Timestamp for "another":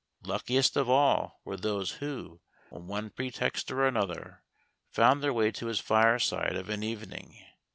3.85-4.43